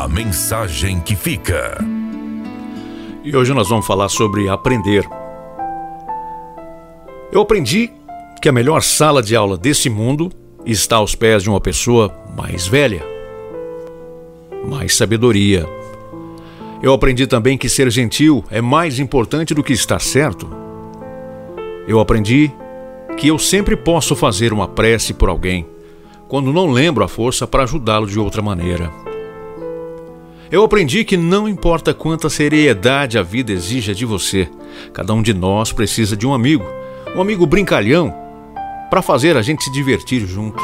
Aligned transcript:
A 0.00 0.08
mensagem 0.08 0.98
que 0.98 1.14
fica. 1.14 1.76
E 3.22 3.36
hoje 3.36 3.52
nós 3.52 3.68
vamos 3.68 3.86
falar 3.86 4.08
sobre 4.08 4.48
aprender. 4.48 5.06
Eu 7.30 7.42
aprendi 7.42 7.90
que 8.40 8.48
a 8.48 8.52
melhor 8.52 8.80
sala 8.80 9.22
de 9.22 9.36
aula 9.36 9.58
desse 9.58 9.90
mundo 9.90 10.32
está 10.64 10.96
aos 10.96 11.14
pés 11.14 11.42
de 11.42 11.50
uma 11.50 11.60
pessoa 11.60 12.10
mais 12.34 12.66
velha, 12.66 13.04
mais 14.66 14.96
sabedoria. 14.96 15.68
Eu 16.82 16.94
aprendi 16.94 17.26
também 17.26 17.58
que 17.58 17.68
ser 17.68 17.90
gentil 17.90 18.42
é 18.50 18.62
mais 18.62 18.98
importante 18.98 19.52
do 19.52 19.62
que 19.62 19.74
estar 19.74 20.00
certo. 20.00 20.48
Eu 21.86 22.00
aprendi 22.00 22.50
que 23.18 23.28
eu 23.28 23.38
sempre 23.38 23.76
posso 23.76 24.16
fazer 24.16 24.50
uma 24.50 24.66
prece 24.66 25.12
por 25.12 25.28
alguém 25.28 25.66
quando 26.26 26.54
não 26.54 26.70
lembro 26.70 27.04
a 27.04 27.08
força 27.08 27.46
para 27.46 27.64
ajudá-lo 27.64 28.06
de 28.06 28.18
outra 28.18 28.40
maneira. 28.40 29.09
Eu 30.50 30.64
aprendi 30.64 31.04
que 31.04 31.16
não 31.16 31.48
importa 31.48 31.94
quanta 31.94 32.28
seriedade 32.28 33.16
a 33.16 33.22
vida 33.22 33.52
exija 33.52 33.94
de 33.94 34.04
você, 34.04 34.48
cada 34.92 35.14
um 35.14 35.22
de 35.22 35.32
nós 35.32 35.72
precisa 35.72 36.16
de 36.16 36.26
um 36.26 36.34
amigo, 36.34 36.64
um 37.14 37.20
amigo 37.20 37.46
brincalhão, 37.46 38.12
para 38.90 39.00
fazer 39.00 39.36
a 39.36 39.42
gente 39.42 39.62
se 39.62 39.70
divertir 39.70 40.26
junto. 40.26 40.60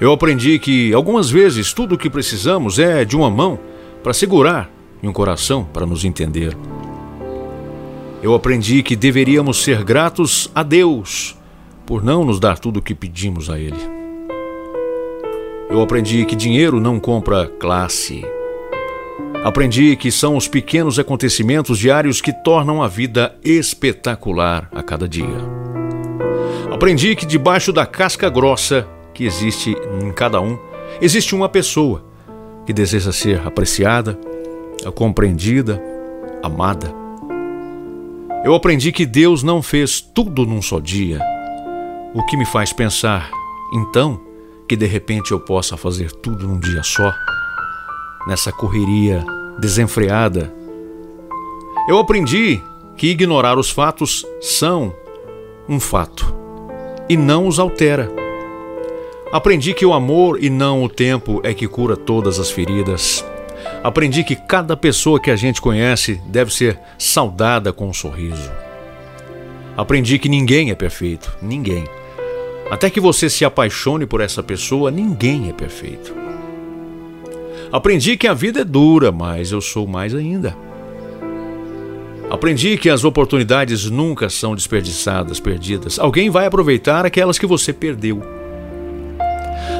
Eu 0.00 0.12
aprendi 0.12 0.60
que 0.60 0.94
algumas 0.94 1.28
vezes 1.28 1.72
tudo 1.72 1.96
o 1.96 1.98
que 1.98 2.08
precisamos 2.08 2.78
é 2.78 3.04
de 3.04 3.16
uma 3.16 3.28
mão 3.28 3.58
para 4.00 4.12
segurar 4.12 4.70
e 5.02 5.08
um 5.08 5.12
coração 5.12 5.64
para 5.64 5.84
nos 5.84 6.04
entender. 6.04 6.56
Eu 8.22 8.32
aprendi 8.32 8.84
que 8.84 8.94
deveríamos 8.94 9.62
ser 9.64 9.82
gratos 9.82 10.48
a 10.54 10.62
Deus 10.62 11.36
por 11.84 12.02
não 12.02 12.24
nos 12.24 12.38
dar 12.38 12.60
tudo 12.60 12.78
o 12.78 12.82
que 12.82 12.94
pedimos 12.94 13.50
a 13.50 13.58
Ele. 13.58 13.93
Eu 15.74 15.82
aprendi 15.82 16.24
que 16.24 16.36
dinheiro 16.36 16.78
não 16.78 17.00
compra 17.00 17.48
classe. 17.48 18.24
Aprendi 19.42 19.96
que 19.96 20.08
são 20.08 20.36
os 20.36 20.46
pequenos 20.46 21.00
acontecimentos 21.00 21.80
diários 21.80 22.20
que 22.20 22.32
tornam 22.32 22.80
a 22.80 22.86
vida 22.86 23.36
espetacular 23.42 24.70
a 24.72 24.84
cada 24.84 25.08
dia. 25.08 25.26
Aprendi 26.72 27.16
que 27.16 27.26
debaixo 27.26 27.72
da 27.72 27.84
casca 27.84 28.30
grossa 28.30 28.86
que 29.12 29.24
existe 29.24 29.74
em 30.00 30.12
cada 30.12 30.40
um, 30.40 30.56
existe 31.00 31.34
uma 31.34 31.48
pessoa 31.48 32.04
que 32.64 32.72
deseja 32.72 33.10
ser 33.10 33.44
apreciada, 33.44 34.16
compreendida, 34.94 35.82
amada. 36.40 36.94
Eu 38.44 38.54
aprendi 38.54 38.92
que 38.92 39.04
Deus 39.04 39.42
não 39.42 39.60
fez 39.60 40.00
tudo 40.00 40.46
num 40.46 40.62
só 40.62 40.78
dia 40.78 41.18
o 42.14 42.24
que 42.26 42.36
me 42.36 42.46
faz 42.46 42.72
pensar, 42.72 43.28
então, 43.74 44.20
que 44.68 44.76
de 44.76 44.86
repente 44.86 45.32
eu 45.32 45.40
possa 45.40 45.76
fazer 45.76 46.10
tudo 46.12 46.46
num 46.46 46.58
dia 46.58 46.82
só, 46.82 47.12
nessa 48.26 48.52
correria 48.52 49.24
desenfreada. 49.58 50.52
Eu 51.88 51.98
aprendi 51.98 52.60
que 52.96 53.08
ignorar 53.08 53.58
os 53.58 53.70
fatos 53.70 54.24
são 54.40 54.94
um 55.68 55.78
fato 55.78 56.34
e 57.08 57.16
não 57.16 57.46
os 57.46 57.58
altera. 57.58 58.10
Aprendi 59.32 59.74
que 59.74 59.84
o 59.84 59.92
amor 59.92 60.42
e 60.42 60.48
não 60.48 60.84
o 60.84 60.88
tempo 60.88 61.40
é 61.42 61.52
que 61.52 61.66
cura 61.66 61.96
todas 61.96 62.38
as 62.38 62.50
feridas. 62.50 63.24
Aprendi 63.82 64.22
que 64.22 64.36
cada 64.36 64.76
pessoa 64.76 65.20
que 65.20 65.30
a 65.30 65.36
gente 65.36 65.60
conhece 65.60 66.20
deve 66.26 66.54
ser 66.54 66.78
saudada 66.98 67.72
com 67.72 67.88
um 67.88 67.92
sorriso. 67.92 68.50
Aprendi 69.76 70.18
que 70.18 70.28
ninguém 70.28 70.70
é 70.70 70.74
perfeito, 70.74 71.36
ninguém. 71.42 71.84
Até 72.70 72.88
que 72.90 73.00
você 73.00 73.28
se 73.28 73.44
apaixone 73.44 74.06
por 74.06 74.20
essa 74.20 74.42
pessoa, 74.42 74.90
ninguém 74.90 75.48
é 75.48 75.52
perfeito. 75.52 76.14
Aprendi 77.70 78.16
que 78.16 78.26
a 78.26 78.34
vida 78.34 78.60
é 78.60 78.64
dura, 78.64 79.10
mas 79.10 79.52
eu 79.52 79.60
sou 79.60 79.86
mais 79.86 80.14
ainda. 80.14 80.56
Aprendi 82.30 82.76
que 82.78 82.88
as 82.88 83.04
oportunidades 83.04 83.90
nunca 83.90 84.30
são 84.30 84.54
desperdiçadas, 84.54 85.38
perdidas. 85.38 85.98
Alguém 85.98 86.30
vai 86.30 86.46
aproveitar 86.46 87.04
aquelas 87.04 87.38
que 87.38 87.46
você 87.46 87.72
perdeu. 87.72 88.22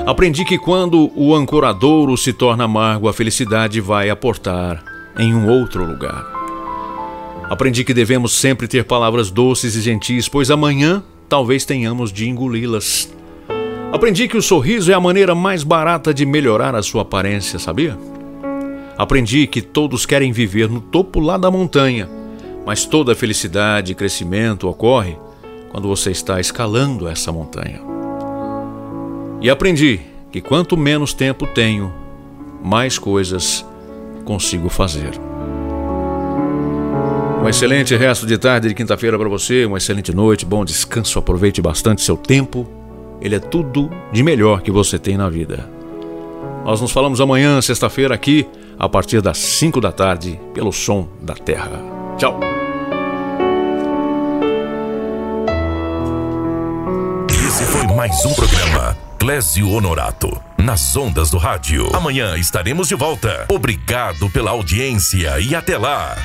Aprendi 0.07 0.45
que 0.45 0.59
quando 0.59 1.11
o 1.17 1.35
ancoradouro 1.35 2.17
se 2.17 2.33
torna 2.33 2.65
amargo, 2.65 3.09
a 3.09 3.13
felicidade 3.13 3.81
vai 3.81 4.11
aportar 4.11 4.85
em 5.19 5.35
um 5.35 5.49
outro 5.49 5.85
lugar. 5.85 6.27
Aprendi 7.49 7.85
que 7.85 7.95
devemos 7.95 8.33
sempre 8.33 8.69
ter 8.69 8.85
palavras 8.85 9.31
doces 9.31 9.75
e 9.75 9.81
gentis, 9.81 10.29
pois 10.29 10.51
amanhã 10.51 11.03
talvez 11.29 11.65
tenhamos 11.65 12.13
de 12.13 12.29
engoli-las. 12.29 13.13
Aprendi 13.93 14.27
que 14.27 14.37
o 14.37 14.43
sorriso 14.43 14.91
é 14.91 14.95
a 14.95 15.01
maneira 15.01 15.35
mais 15.35 15.63
barata 15.63 16.13
de 16.13 16.27
melhorar 16.27 16.75
a 16.75 16.83
sua 16.83 17.03
aparência, 17.03 17.59
sabia? 17.59 17.97
Aprendi 18.97 19.47
que 19.47 19.61
todos 19.61 20.07
querem 20.07 20.33
viver 20.33 20.69
no 20.69 20.81
topo 20.81 21.21
lá 21.21 21.37
da 21.37 21.51
montanha, 21.51 22.09
mas 22.65 22.85
toda 22.85 23.15
felicidade 23.15 23.93
e 23.93 23.95
crescimento 23.95 24.69
ocorre 24.69 25.17
quando 25.71 25.89
você 25.89 26.11
está 26.11 26.41
escalando 26.41 27.09
essa 27.09 27.33
montanha. 27.33 27.81
E 29.41 29.51
aprendi 29.51 30.01
que 30.31 30.41
quanto 30.41 30.77
menos 30.77 31.13
tempo 31.13 31.47
tenho, 31.47 31.93
mais 32.63 32.99
coisas 32.99 33.65
consigo 34.25 34.69
fazer. 34.69 35.34
Um 37.45 37.49
excelente 37.51 37.95
resto 37.95 38.27
de 38.27 38.39
tarde 38.39 38.69
de 38.69 38.75
quinta-feira 38.75 39.19
para 39.19 39.29
você, 39.29 39.67
uma 39.67 39.77
excelente 39.77 40.15
noite, 40.15 40.47
bom 40.47 40.65
descanso, 40.65 41.19
aproveite 41.19 41.61
bastante 41.61 42.01
seu 42.01 42.17
tempo. 42.17 42.67
Ele 43.21 43.35
é 43.35 43.39
tudo 43.39 43.91
de 44.11 44.23
melhor 44.23 44.63
que 44.63 44.71
você 44.71 44.99
tem 44.99 45.19
na 45.19 45.29
vida. 45.29 45.69
Nós 46.65 46.81
nos 46.81 46.91
falamos 46.91 47.21
amanhã, 47.21 47.61
sexta-feira, 47.61 48.15
aqui, 48.15 48.47
a 48.79 48.89
partir 48.89 49.21
das 49.21 49.37
5 49.37 49.79
da 49.79 49.93
tarde, 49.93 50.41
pelo 50.55 50.73
som 50.73 51.07
da 51.21 51.35
Terra. 51.35 51.83
Tchau. 52.17 52.41
Esse 57.29 57.65
foi 57.65 57.87
mais 57.95 58.25
um 58.25 58.33
programa 58.33 58.97
Clésio 59.19 59.69
Honorato, 59.69 60.35
nas 60.57 60.97
ondas 60.97 61.31
do 61.31 61.37
rádio. 61.37 61.95
Amanhã 61.95 62.39
estaremos 62.39 62.89
de 62.89 62.95
volta. 62.95 63.45
Obrigado 63.51 64.31
pela 64.31 64.53
audiência 64.53 65.39
e 65.39 65.55
até 65.55 65.77
lá. 65.77 66.17